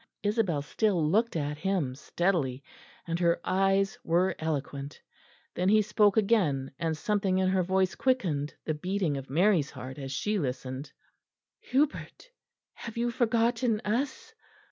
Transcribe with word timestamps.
Isabel 0.23 0.63
still 0.63 1.07
looked 1.07 1.35
at 1.35 1.59
him 1.59 1.93
steadily, 1.93 2.63
and 3.05 3.19
her 3.19 3.39
eyes 3.45 3.99
were 4.03 4.33
eloquent. 4.39 4.99
Then 5.53 5.69
she 5.69 5.83
spoke 5.83 6.17
again, 6.17 6.71
and 6.79 6.97
something 6.97 7.37
in 7.37 7.49
her 7.49 7.61
voice 7.61 7.93
quickened 7.93 8.55
the 8.65 8.73
beating 8.73 9.15
of 9.15 9.29
Mary's 9.29 9.69
heart 9.69 9.99
as 9.99 10.11
she 10.11 10.39
listened. 10.39 10.91
"Hubert, 11.59 12.31
have 12.73 12.97
you 12.97 13.11
forgotten 13.11 13.79
us?" 13.85 14.33